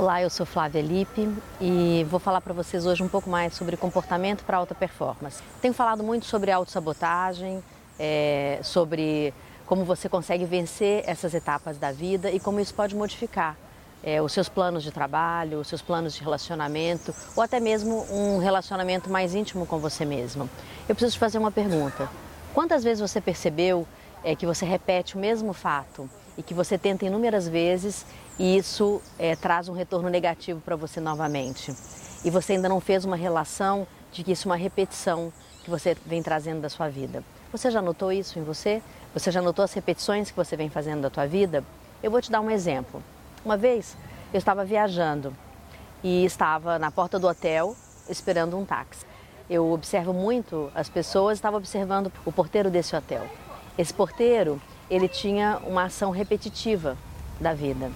Olá, 0.00 0.22
eu 0.22 0.30
sou 0.30 0.46
Flávia 0.46 0.80
Lippe 0.80 1.28
e 1.60 2.06
vou 2.08 2.18
falar 2.18 2.40
para 2.40 2.54
vocês 2.54 2.86
hoje 2.86 3.02
um 3.02 3.08
pouco 3.08 3.28
mais 3.28 3.52
sobre 3.52 3.76
comportamento 3.76 4.42
para 4.44 4.56
alta 4.56 4.74
performance. 4.74 5.42
Tenho 5.60 5.74
falado 5.74 6.02
muito 6.02 6.24
sobre 6.24 6.50
autossabotagem, 6.50 7.62
é, 7.98 8.60
sobre 8.62 9.34
como 9.66 9.84
você 9.84 10.08
consegue 10.08 10.46
vencer 10.46 11.02
essas 11.06 11.34
etapas 11.34 11.76
da 11.76 11.92
vida 11.92 12.30
e 12.30 12.40
como 12.40 12.60
isso 12.60 12.72
pode 12.72 12.96
modificar 12.96 13.58
é, 14.02 14.22
os 14.22 14.32
seus 14.32 14.48
planos 14.48 14.82
de 14.82 14.90
trabalho, 14.90 15.60
os 15.60 15.68
seus 15.68 15.82
planos 15.82 16.14
de 16.14 16.22
relacionamento 16.22 17.14
ou 17.36 17.42
até 17.42 17.60
mesmo 17.60 18.06
um 18.10 18.38
relacionamento 18.38 19.10
mais 19.10 19.34
íntimo 19.34 19.66
com 19.66 19.78
você 19.78 20.06
mesmo. 20.06 20.48
Eu 20.88 20.94
preciso 20.94 21.12
te 21.12 21.18
fazer 21.18 21.36
uma 21.36 21.50
pergunta. 21.50 22.08
Quantas 22.54 22.82
vezes 22.82 23.02
você 23.02 23.20
percebeu 23.20 23.86
é, 24.24 24.34
que 24.34 24.46
você 24.46 24.64
repete 24.64 25.16
o 25.16 25.18
mesmo 25.18 25.52
fato 25.52 26.08
e 26.40 26.42
que 26.42 26.54
você 26.54 26.78
tenta 26.78 27.04
inúmeras 27.04 27.46
vezes 27.46 28.06
e 28.38 28.56
isso 28.56 29.02
é, 29.18 29.36
traz 29.36 29.68
um 29.68 29.74
retorno 29.74 30.08
negativo 30.08 30.58
para 30.58 30.74
você 30.74 30.98
novamente. 30.98 31.74
E 32.24 32.30
você 32.30 32.54
ainda 32.54 32.66
não 32.66 32.80
fez 32.80 33.04
uma 33.04 33.14
relação 33.14 33.86
de 34.10 34.24
que 34.24 34.32
isso 34.32 34.48
é 34.48 34.50
uma 34.50 34.56
repetição 34.56 35.30
que 35.62 35.68
você 35.68 35.94
vem 36.06 36.22
trazendo 36.22 36.62
da 36.62 36.70
sua 36.70 36.88
vida. 36.88 37.22
Você 37.52 37.70
já 37.70 37.82
notou 37.82 38.10
isso 38.10 38.38
em 38.38 38.42
você? 38.42 38.82
Você 39.12 39.30
já 39.30 39.42
notou 39.42 39.62
as 39.62 39.74
repetições 39.74 40.30
que 40.30 40.36
você 40.36 40.56
vem 40.56 40.70
fazendo 40.70 41.02
da 41.02 41.10
tua 41.10 41.26
vida? 41.26 41.62
Eu 42.02 42.10
vou 42.10 42.22
te 42.22 42.30
dar 42.30 42.40
um 42.40 42.50
exemplo. 42.50 43.02
Uma 43.44 43.58
vez 43.58 43.94
eu 44.32 44.38
estava 44.38 44.64
viajando 44.64 45.36
e 46.02 46.24
estava 46.24 46.78
na 46.78 46.90
porta 46.90 47.18
do 47.18 47.28
hotel 47.28 47.76
esperando 48.08 48.56
um 48.56 48.64
táxi. 48.64 49.04
Eu 49.48 49.70
observo 49.70 50.14
muito 50.14 50.72
as 50.74 50.88
pessoas, 50.88 51.36
estava 51.36 51.58
observando 51.58 52.10
o 52.24 52.32
porteiro 52.32 52.70
desse 52.70 52.96
hotel. 52.96 53.26
Esse 53.76 53.92
porteiro, 53.92 54.58
ele 54.90 55.08
tinha 55.08 55.60
uma 55.64 55.84
ação 55.84 56.10
repetitiva 56.10 56.98
da 57.40 57.54
vida. 57.54 57.90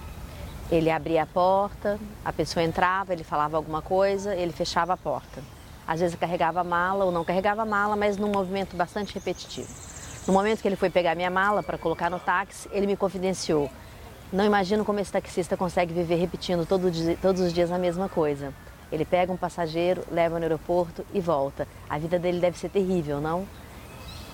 Ele 0.70 0.90
abria 0.90 1.24
a 1.24 1.26
porta, 1.26 1.98
a 2.24 2.32
pessoa 2.32 2.62
entrava, 2.62 3.12
ele 3.12 3.24
falava 3.24 3.56
alguma 3.56 3.82
coisa, 3.82 4.34
ele 4.34 4.52
fechava 4.52 4.92
a 4.92 4.96
porta. 4.96 5.42
Às 5.86 6.00
vezes 6.00 6.16
carregava 6.16 6.60
a 6.60 6.64
mala 6.64 7.04
ou 7.04 7.12
não 7.12 7.24
carregava 7.24 7.62
a 7.62 7.66
mala, 7.66 7.96
mas 7.96 8.16
num 8.16 8.30
movimento 8.30 8.74
bastante 8.76 9.12
repetitivo. 9.12 9.68
No 10.26 10.32
momento 10.32 10.62
que 10.62 10.68
ele 10.68 10.76
foi 10.76 10.88
pegar 10.88 11.14
minha 11.14 11.28
mala 11.28 11.62
para 11.62 11.76
colocar 11.76 12.08
no 12.08 12.18
táxi, 12.18 12.68
ele 12.72 12.86
me 12.86 12.96
confidenciou: 12.96 13.70
Não 14.32 14.44
imagino 14.44 14.84
como 14.84 14.98
esse 15.00 15.12
taxista 15.12 15.56
consegue 15.56 15.92
viver 15.92 16.14
repetindo 16.14 16.64
todo 16.64 16.90
dia, 16.90 17.18
todos 17.20 17.42
os 17.42 17.52
dias 17.52 17.70
a 17.70 17.76
mesma 17.76 18.08
coisa. 18.08 18.54
Ele 18.90 19.04
pega 19.04 19.32
um 19.32 19.36
passageiro, 19.36 20.02
leva 20.10 20.38
no 20.38 20.44
aeroporto 20.44 21.04
e 21.12 21.20
volta. 21.20 21.68
A 21.90 21.98
vida 21.98 22.18
dele 22.18 22.40
deve 22.40 22.56
ser 22.56 22.70
terrível, 22.70 23.20
não? 23.20 23.46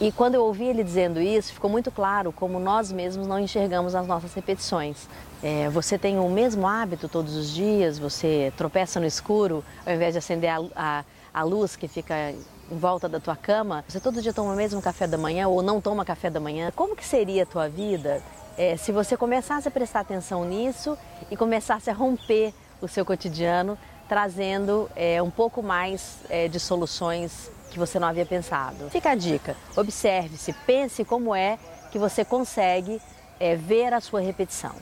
E 0.01 0.11
quando 0.11 0.35
eu 0.35 0.43
ouvi 0.43 0.65
ele 0.65 0.83
dizendo 0.83 1.21
isso, 1.21 1.53
ficou 1.53 1.69
muito 1.69 1.91
claro 1.91 2.33
como 2.33 2.59
nós 2.59 2.91
mesmos 2.91 3.27
não 3.27 3.39
enxergamos 3.39 3.95
as 3.95 4.07
nossas 4.07 4.33
repetições. 4.33 5.07
É, 5.43 5.69
você 5.69 5.99
tem 5.99 6.19
o 6.19 6.27
mesmo 6.31 6.67
hábito 6.67 7.07
todos 7.07 7.37
os 7.37 7.51
dias, 7.51 7.99
você 7.99 8.51
tropeça 8.57 8.99
no 8.99 9.05
escuro, 9.05 9.63
ao 9.85 9.93
invés 9.93 10.15
de 10.15 10.19
acender 10.19 10.49
a, 10.49 10.65
a, 10.75 11.05
a 11.35 11.43
luz 11.43 11.77
que 11.77 11.87
fica 11.87 12.15
em 12.31 12.79
volta 12.79 13.11
da 13.11 13.21
tua 13.21 13.37
cama, 13.37 13.85
você 13.87 14.01
todo 14.01 14.23
dia 14.23 14.33
toma 14.33 14.55
o 14.55 14.57
mesmo 14.57 14.81
café 14.81 15.07
da 15.07 15.19
manhã 15.19 15.49
ou 15.49 15.61
não 15.61 15.83
toma 15.83 16.03
café 16.03 16.31
da 16.31 16.41
manhã. 16.41 16.73
Como 16.75 16.97
que 16.97 17.05
seria 17.05 17.43
a 17.43 17.47
tua 17.47 17.69
vida 17.69 18.23
é, 18.57 18.79
se 18.79 18.93
você 18.93 19.19
começasse 19.19 19.69
a 19.69 19.71
prestar 19.71 20.01
atenção 20.01 20.47
nisso 20.47 20.97
e 21.31 21.37
começasse 21.37 21.91
a 21.91 21.93
romper 21.93 22.55
o 22.81 22.89
seu 22.89 23.05
cotidiano, 23.05 23.77
trazendo 24.09 24.89
é, 24.97 25.23
um 25.23 25.31
pouco 25.31 25.63
mais 25.63 26.21
é, 26.31 26.49
de 26.49 26.59
soluções 26.59 27.51
que 27.71 27.79
você 27.79 27.99
não 27.99 28.09
havia 28.09 28.27
pensado. 28.27 28.91
Fica 28.91 29.11
a 29.11 29.15
dica: 29.15 29.57
observe-se, 29.77 30.53
pense 30.67 31.05
como 31.05 31.35
é 31.35 31.59
que 31.91 31.99
você 31.99 32.25
consegue 32.25 33.01
é, 33.39 33.57
ver 33.57 33.93
a 33.95 34.01
sua 34.01 34.21
repetição. 34.21 34.75